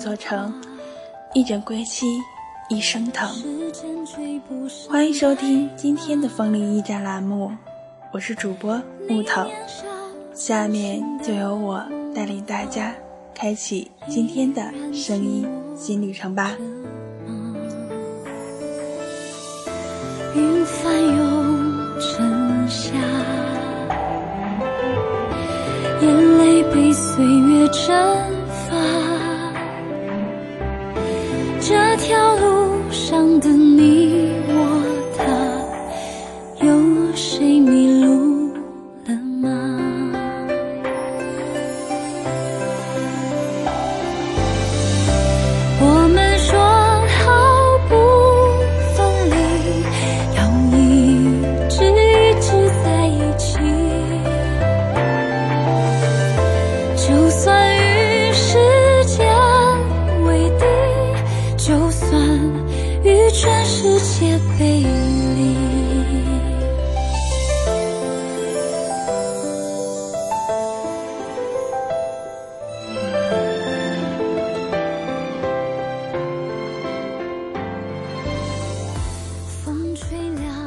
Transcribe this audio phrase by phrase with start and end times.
[0.00, 0.54] 一座城，
[1.34, 2.06] 一枕归期
[2.70, 3.28] 一生疼。
[4.88, 7.52] 欢迎收听今天的风铃驿站栏目，
[8.10, 9.46] 我是主播木头，
[10.32, 12.94] 下面就由我带领大家
[13.34, 15.46] 开启今天的声音
[15.76, 16.56] 新旅程吧。
[20.34, 22.94] 云翻涌成夏，
[26.00, 28.39] 眼泪被岁月蒸
[33.80, 34.09] 你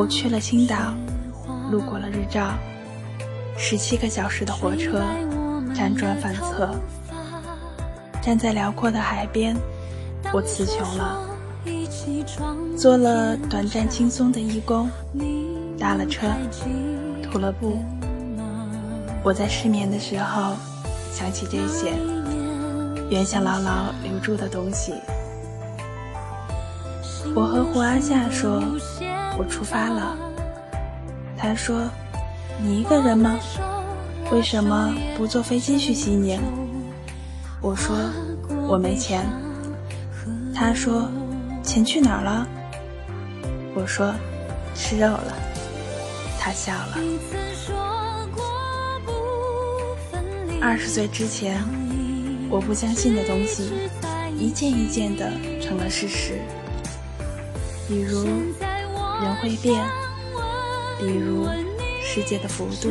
[0.00, 0.94] 我去了青岛，
[1.70, 2.54] 路过了日照，
[3.58, 5.02] 十七个小时的火车，
[5.74, 6.74] 辗转反侧。
[8.22, 9.54] 站在辽阔的海边，
[10.32, 11.20] 我词穷了，
[12.78, 14.88] 做了短暂轻松的义工，
[15.78, 16.28] 搭了车，
[17.22, 17.78] 涂了布。
[19.22, 20.54] 我在失眠的时候
[21.12, 21.92] 想起这些，
[23.10, 24.94] 原想牢牢留住的东西。
[27.34, 28.62] 我和胡阿夏说，
[29.40, 30.18] 我出发了。
[31.34, 31.88] 他说
[32.60, 33.38] ：“你一个人吗？
[34.30, 36.38] 为什么不坐飞机去西宁？”
[37.62, 37.96] 我说
[38.68, 39.24] ：“我没钱。”
[40.54, 41.10] 他说
[41.64, 42.46] ：“钱去哪儿了？”
[43.74, 44.12] 我说
[44.76, 45.34] ：“吃肉了。”
[46.38, 46.98] 他笑了。
[50.60, 51.64] 二十岁之前，
[52.50, 53.72] 我不相信的东西，
[54.36, 56.38] 一件一件的成了事实。
[57.88, 58.26] 比如
[59.40, 59.82] 会变，
[60.98, 61.48] 比如
[62.02, 62.88] 世界的幅度，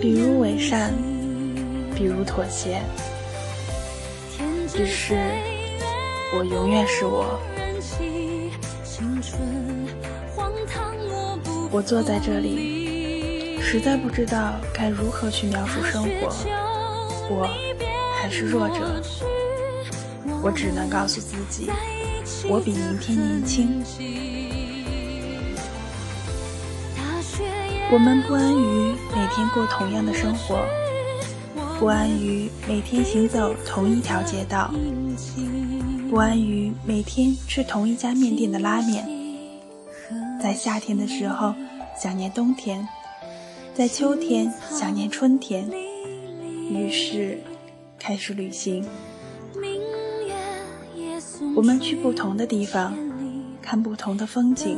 [0.00, 0.94] 比如伪善，
[1.94, 2.80] 比如妥协。
[4.68, 5.14] 只是
[6.36, 7.38] 我永远是我。
[11.70, 16.34] 我坐在这里，实在不知道该如何去描述生活。
[17.28, 17.48] 我
[18.16, 19.02] 还是弱者，
[20.42, 21.70] 我只能告诉自己。
[22.46, 23.82] 我比明天年轻。
[27.92, 30.64] 我们不安于每天过同样的生活，
[31.78, 34.72] 不安于每天行走同一条街道，
[36.10, 39.06] 不安于每天吃同一家面店的拉面。
[40.42, 41.54] 在夏天的时候
[41.96, 42.86] 想念冬天，
[43.74, 45.70] 在秋天想念春天，
[46.70, 47.38] 于是
[47.98, 48.84] 开始旅行。
[51.54, 52.92] 我们去不同的地方，
[53.62, 54.76] 看不同的风景，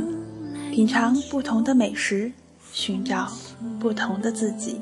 [0.70, 2.30] 品尝不同的美食，
[2.70, 3.32] 寻找
[3.80, 4.78] 不同的自己。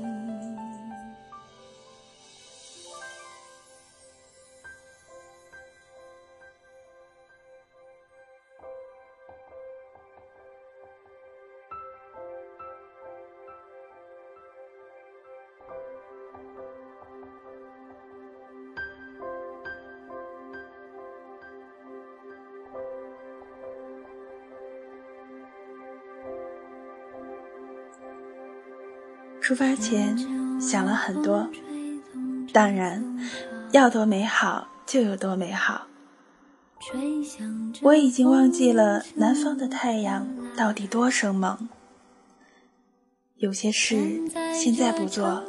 [29.45, 30.17] 出发前
[30.59, 31.47] 想了很多，
[32.51, 33.05] 当然，
[33.73, 35.87] 要多美好就有多美好。
[37.83, 40.27] 我已经忘记了南方的太阳
[40.57, 41.69] 到底多生猛。
[43.37, 44.23] 有些事
[44.55, 45.45] 现在不做，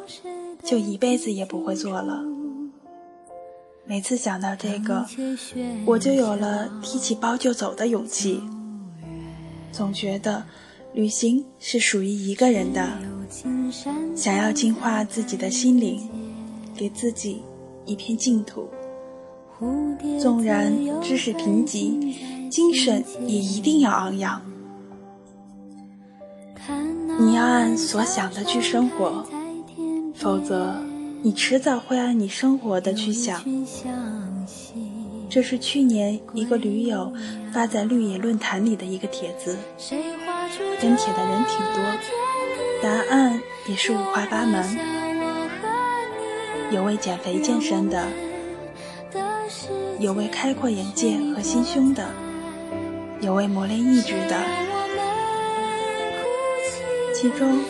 [0.62, 2.22] 就一辈子也不会做了。
[3.86, 5.06] 每次想到这个，
[5.86, 8.42] 我就有了提起包就走的勇气。
[9.72, 10.44] 总觉得
[10.92, 13.15] 旅行是属于一个人的。
[14.14, 16.08] 想要净化自己的心灵，
[16.74, 17.42] 给自己
[17.84, 18.68] 一片净土。
[20.20, 24.42] 纵然知识贫瘠，精神也一定要昂扬。
[27.18, 29.24] 你要按所想的去生活，
[30.14, 30.76] 否则
[31.22, 33.42] 你迟早会按你生活的去想。
[35.30, 37.12] 这是去年一个驴友
[37.52, 39.56] 发在绿野论坛里的一个帖子，
[40.80, 41.82] 跟帖的人挺多，
[42.82, 44.78] 答案也是五花八门。
[46.70, 48.06] 有为减肥健身的，
[49.98, 52.04] 有为开阔眼界和心胸的，
[53.20, 54.36] 有为磨练意志的。
[57.14, 57.60] 其中，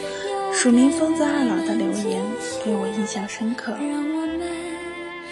[0.52, 2.22] 署名疯子二老的留言
[2.64, 3.74] 给我印象深刻。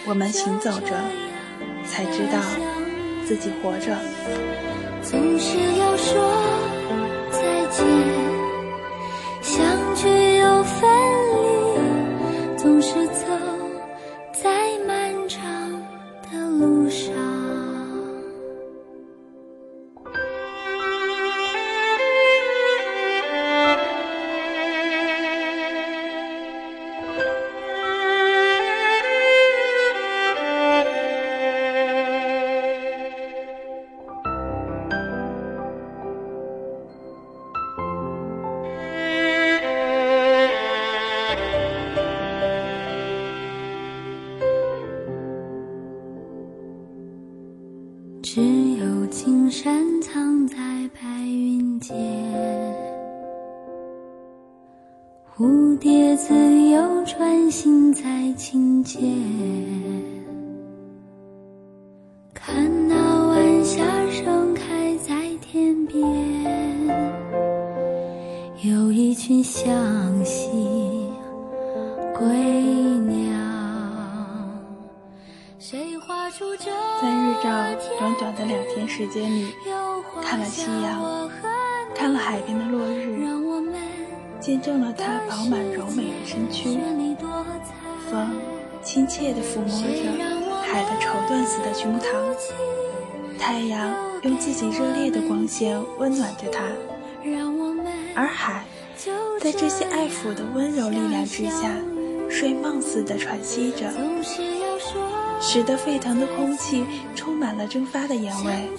[0.06, 0.94] 我们行走着，
[1.86, 2.38] 才知道
[3.26, 3.96] 自己活着。
[5.02, 6.12] 总是要说
[7.30, 8.13] 再见，
[69.54, 69.72] 向
[70.24, 70.50] 西
[72.12, 72.26] 归
[73.06, 73.38] 鸟。
[75.60, 77.48] 谁画出这在日照
[78.00, 79.54] 短短的两天时间里，
[80.20, 81.30] 看了夕阳，
[81.94, 83.16] 看了海边的落日，
[84.40, 86.76] 见证了它饱满柔美的身躯。
[88.10, 88.32] 风
[88.82, 90.02] 亲切地抚摸着
[90.64, 92.06] 海的绸缎似的胸膛，
[93.38, 96.64] 太阳用自己热烈的光线温暖着它，
[98.16, 98.64] 而海
[99.40, 101.70] 在这些爱抚的温柔力量之下，
[102.30, 103.90] 睡梦似的喘息着。
[105.40, 108.70] 使得沸腾的空气充满了蒸发的烟味。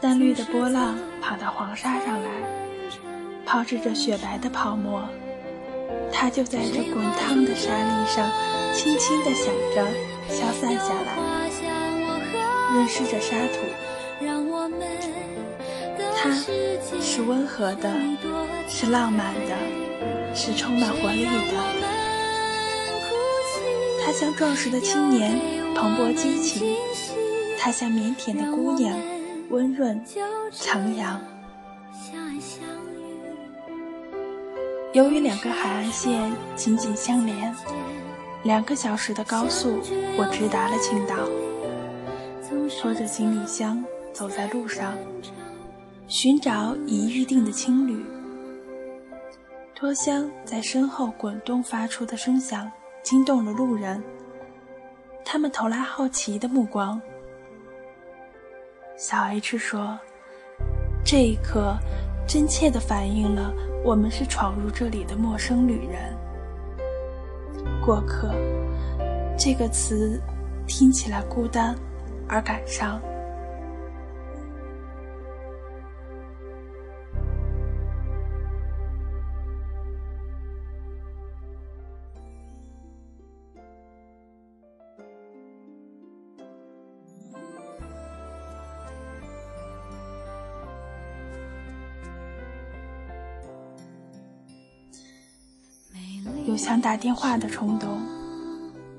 [0.00, 2.30] 淡绿的波浪跑到黄沙上来，
[3.44, 5.02] 抛掷着雪白的泡沫。
[6.12, 8.30] 它就在这滚烫的沙砾上，
[8.72, 9.84] 轻轻地响着
[10.28, 11.18] 消散下来，
[12.72, 13.58] 润湿着沙土。
[16.24, 16.30] 它
[17.02, 17.92] 是温和的，
[18.66, 19.54] 是浪漫的，
[20.34, 21.30] 是充满活力的。
[24.02, 25.38] 他像壮实的青年，
[25.74, 26.76] 蓬勃激情；
[27.58, 28.98] 他像腼腆的姑娘，
[29.50, 30.02] 温润
[30.50, 31.18] 徜徉。
[34.94, 37.54] 由于两个海岸线紧紧相连，
[38.44, 39.78] 两个小时的高速，
[40.16, 41.16] 我直达了青岛。
[42.80, 44.94] 拖着行李箱走在路上，
[46.06, 48.04] 寻找已预定的青旅。
[49.74, 52.70] 拖箱在身后滚动发出的声响。
[53.04, 54.02] 惊动了路人，
[55.26, 56.98] 他们投来好奇的目光。
[58.96, 59.98] 小 H 说
[61.04, 61.76] ：“这一刻，
[62.26, 63.52] 真切地反映了
[63.84, 66.16] 我们是闯入这里的陌生旅人、
[67.84, 68.34] 过客。”
[69.36, 70.18] 这个词
[70.66, 71.76] 听起来孤单
[72.26, 72.98] 而感伤。
[96.44, 98.00] 有想打电话的冲动，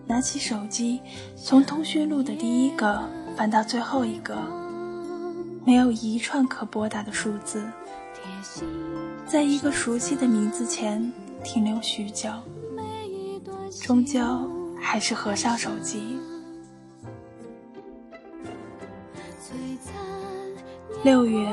[0.07, 0.99] 拿起手机，
[1.35, 4.35] 从通讯录的第一个翻到最后一个，
[5.63, 7.63] 没有一串可拨打的数字，
[9.27, 12.29] 在一个熟悉的名字前停留许久，
[13.83, 14.21] 终究
[14.81, 16.17] 还是合上手机。
[21.03, 21.47] 六月，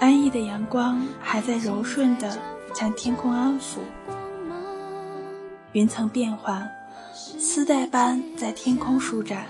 [0.00, 2.36] 安逸的阳光还在柔顺地
[2.74, 3.78] 将天空安抚。
[5.78, 6.68] 云层变幻，
[7.38, 9.46] 丝带般在天空舒展，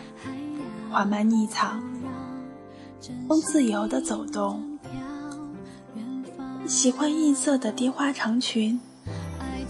[0.91, 1.83] 缓慢匿藏。
[3.27, 4.79] 风自由地走动。
[6.67, 8.79] 喜欢银色的蝶花长裙，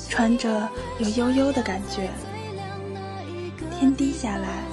[0.09, 2.11] 穿着有悠悠的感觉。
[3.79, 4.65] 天低下来，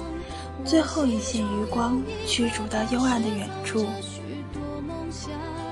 [0.64, 3.86] 最后一线余光驱逐到幽暗的远处。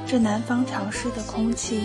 [0.06, 1.80] 这南方潮湿的空气，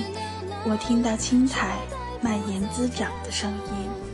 [0.65, 1.79] 我听到青苔
[2.21, 4.08] 蔓延滋长的声音。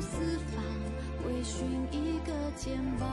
[0.00, 0.64] 四方，
[1.26, 3.08] 为寻一个肩膀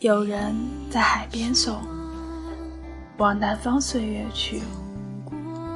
[0.00, 0.54] 有人
[0.90, 1.80] 在海边送，
[3.18, 4.60] 往南方岁月去。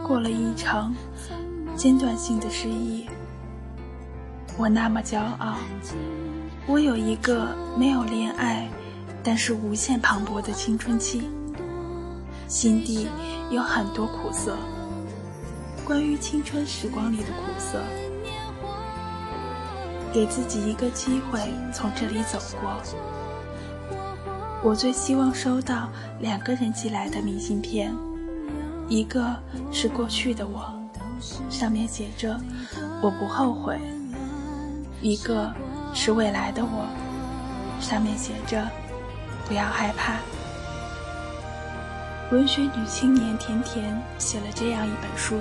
[0.07, 0.93] 过了一程
[1.77, 3.07] 间断性的失忆。
[4.59, 5.55] 我那么骄傲，
[6.67, 8.69] 我有一个没有恋爱，
[9.23, 11.31] 但是无限磅礴的青春期，
[12.49, 13.07] 心底
[13.51, 14.57] 有很多苦涩。
[15.91, 17.81] 关于青春时光里的苦涩，
[20.13, 21.41] 给自己一个机会
[21.73, 22.81] 从这里走过。
[24.63, 25.89] 我最希望收到
[26.21, 27.93] 两个人寄来的明信片，
[28.89, 29.35] 一个
[29.73, 30.73] 是过去的我，
[31.51, 32.41] 上面写着
[33.03, 33.75] “我不后悔”；
[35.03, 35.53] 一个
[35.93, 36.87] 是未来的我，
[37.81, 38.65] 上面写着
[39.45, 40.21] “不要害怕”。
[42.31, 45.35] 文学女青年甜甜写了这样一本书。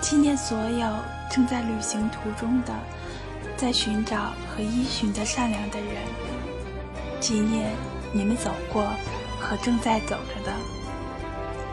[0.00, 0.88] 纪念所有
[1.30, 2.74] 正在旅行途中的，
[3.56, 6.02] 在寻找和依循的善良的人，
[7.20, 7.70] 纪念
[8.12, 8.82] 你们走过
[9.38, 10.52] 和正在走着的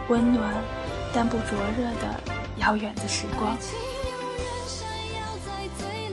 [0.10, 0.53] 温暖
[1.13, 2.19] 但不灼热的
[2.57, 3.57] 遥远的时光。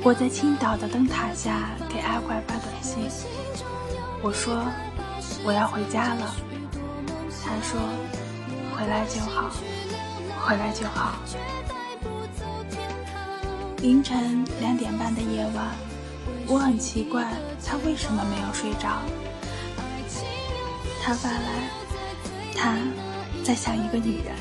[0.02, 3.08] 我在青岛的灯塔下给阿怪发短信，
[4.22, 4.64] 我说
[5.44, 6.34] 我要回家了，
[7.44, 7.80] 他说
[8.76, 9.50] 回来就好，
[10.40, 11.14] 回来就好。
[13.84, 15.66] 凌晨两点半的夜晚，
[16.46, 17.22] 我很奇怪
[17.66, 19.02] 他为什么没有睡着。
[21.02, 21.68] 他发来，
[22.56, 22.78] 他
[23.44, 24.34] 在想一个女人。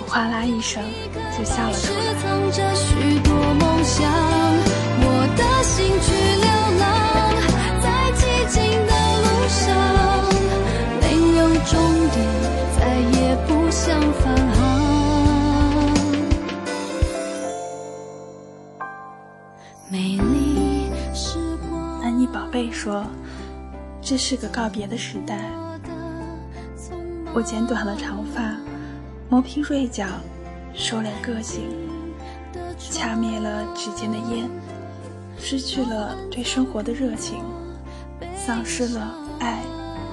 [0.00, 0.82] 我哗啦一声
[1.38, 2.00] 就笑了出来。
[22.58, 23.06] 贝说
[24.02, 25.48] ：“这是个告别的时代。”
[27.32, 28.56] 我剪短了长发，
[29.28, 30.04] 磨平锐角，
[30.74, 31.70] 收敛个性，
[32.76, 34.50] 掐灭了指尖的烟，
[35.38, 37.44] 失去了对生活的热情，
[38.36, 39.62] 丧失了爱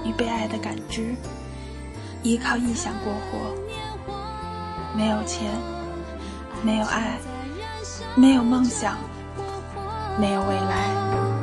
[0.05, 1.15] 与被爱的感知，
[2.21, 3.55] 依靠臆想过活。
[4.95, 5.51] 没有钱，
[6.61, 7.17] 没有爱，
[8.15, 8.99] 没有梦想，
[10.19, 11.34] 没有未来。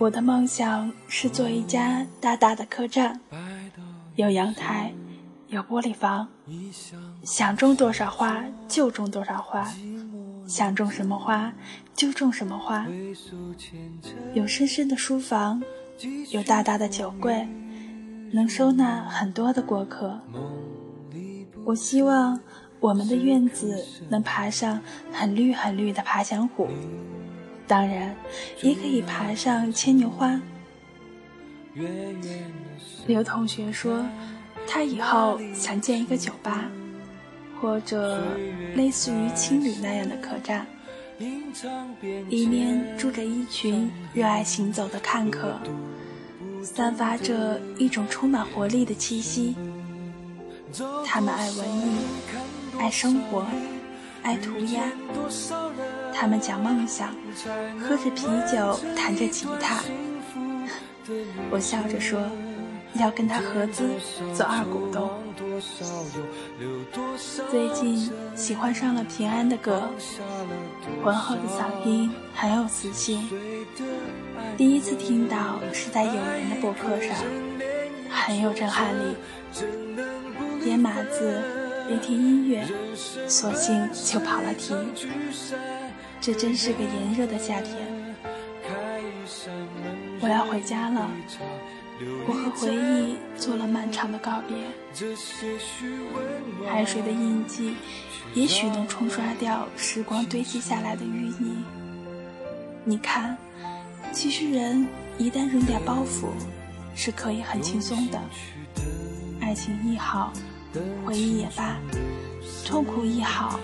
[0.00, 3.20] 我的梦想是做一家大大的客栈，
[4.16, 4.94] 有阳台，
[5.48, 6.26] 有玻璃房，
[7.22, 9.70] 想种多少花就种多少花，
[10.46, 11.52] 想种什么花
[11.94, 12.86] 就种什么花。
[14.32, 15.62] 有深深的书房，
[16.30, 17.46] 有大大的酒柜，
[18.32, 20.18] 能收纳很多的过客。
[21.66, 22.40] 我希望
[22.80, 24.80] 我们的院子能爬上
[25.12, 26.68] 很绿很绿的爬墙虎。
[27.70, 28.12] 当然，
[28.62, 30.40] 也可以爬上牵牛花。
[33.06, 34.04] 刘同学说，
[34.66, 36.68] 他以后想建一个酒吧，
[37.60, 38.24] 或者
[38.74, 40.66] 类似于青旅那样的客栈，
[42.28, 45.56] 里面住着一群热爱行走的看客，
[46.64, 49.54] 散发着一种充满活力的气息。
[51.06, 51.98] 他们爱文艺，
[52.80, 53.46] 爱生活。
[54.22, 54.82] 爱涂鸦，
[56.20, 57.08] 他们讲梦想，
[57.80, 59.80] 喝着啤酒，弹着吉他。
[61.50, 62.20] 我笑着说，
[62.92, 63.88] 要跟他合资
[64.34, 65.08] 做二股东。
[67.50, 69.88] 最近喜欢上了平安的歌，
[71.02, 73.26] 浑厚的嗓音很有磁性。
[74.58, 77.16] 第一次听到是在友人的博客上，
[78.10, 79.16] 很有震撼力。
[80.62, 81.40] 点码字。
[81.88, 82.64] 没听音乐，
[83.26, 84.72] 索性就跑了题。
[86.20, 87.76] 这真是个炎热的夏天。
[90.20, 91.10] 我要回家了，
[92.26, 94.56] 我和回忆做了漫长的告别。
[96.68, 97.74] 海水的印记，
[98.34, 101.64] 也许能冲刷掉时光堆积下来的淤泥。
[102.84, 103.36] 你看，
[104.12, 104.86] 其实人
[105.16, 106.28] 一旦扔掉包袱，
[106.94, 108.20] 是可以很轻松的。
[109.40, 110.32] 爱情亦好。
[111.04, 111.76] 回忆也罢，
[112.64, 113.58] 痛苦亦好，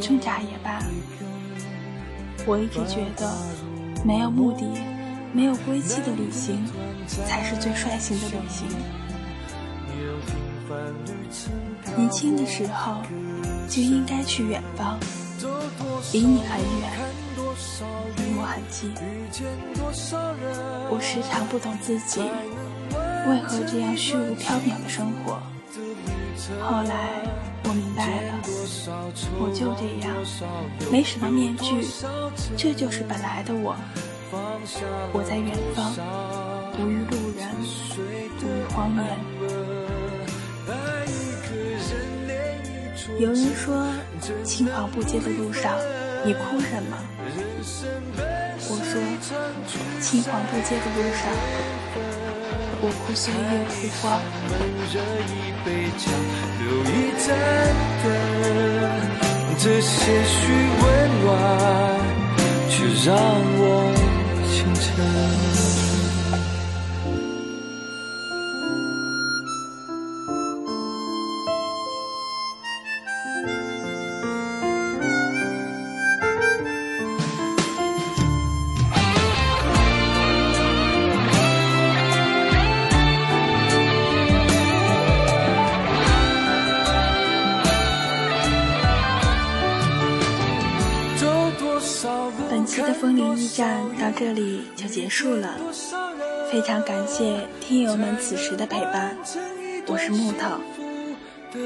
[0.00, 0.82] 挣扎也罢。
[2.44, 3.32] 我一直觉得，
[4.04, 4.64] 没有目的、
[5.32, 6.64] 没有归期的旅行，
[7.06, 8.66] 才是最率性的旅行。
[11.96, 12.96] 年轻的时候，
[13.68, 14.98] 就应该去远方，
[16.12, 16.90] 离你很远，
[18.16, 18.92] 离我很近。
[20.90, 22.20] 我时常不懂自己
[23.28, 25.40] 为何这样虚无缥缈的生活。
[26.60, 27.22] 后来
[27.72, 28.36] 我明白了，
[29.40, 30.12] 我就这样，
[30.90, 31.82] 没什么面具，
[32.54, 33.74] 这就是本来的我。
[35.10, 35.90] 我在远方，
[36.78, 37.48] 无与路人，
[37.96, 39.02] 无与荒原。
[43.18, 43.88] 有人说，
[44.44, 45.72] 青黄不接的路上，
[46.26, 46.98] 你哭什么？
[48.68, 49.00] 我说，
[49.98, 52.31] 青黄不接的路上。
[52.84, 53.72] 我哭岁月枯
[54.02, 54.20] 黄，
[54.90, 54.98] 这
[55.30, 56.04] 一杯酒，
[56.58, 57.30] 留一盏
[58.02, 58.04] 灯，
[59.56, 60.34] 这些许
[60.82, 60.84] 温
[61.22, 61.30] 暖，
[62.68, 62.74] 却
[63.06, 63.14] 让
[63.54, 63.62] 我
[64.50, 65.51] 虔诚。
[92.50, 95.54] 本期的风铃驿站到这里就结束了，
[96.50, 99.16] 非常感谢听友们此时的陪伴，
[99.86, 100.48] 我是木头。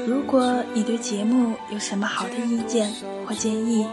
[0.05, 2.93] 如果你对节目有什么好的意见
[3.25, 3.87] 或建议，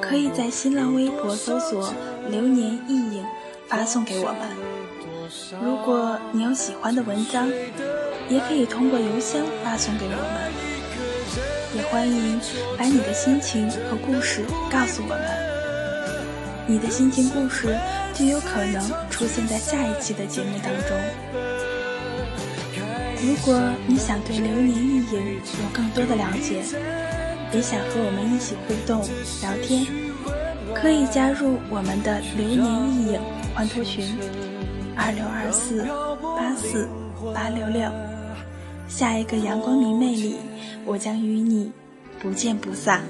[0.00, 1.94] 可以在新浪微博搜索
[2.28, 3.24] “流年意影”
[3.68, 4.38] 发送给我们。
[5.62, 7.48] 如果你有喜欢的文章，
[8.28, 10.50] 也可以通过邮箱发送给我们。
[11.76, 12.40] 也欢迎
[12.76, 15.49] 把你的心情和故事告诉我们。
[16.70, 17.76] 你的心情故事
[18.14, 18.80] 就有可能
[19.10, 20.96] 出现在下一期的节目当中。
[23.20, 26.62] 如果你想对流年一影有更多的了解，
[27.52, 29.02] 也想和我们一起互动
[29.42, 29.84] 聊天，
[30.72, 33.20] 可以加入我们的流年一影
[33.52, 34.06] 欢脱群：
[34.96, 35.84] 二六二四
[36.36, 36.88] 八四
[37.34, 37.90] 八六六。
[38.86, 40.36] 下一个阳光明媚里，
[40.84, 41.72] 我将与你
[42.20, 43.02] 不见不散。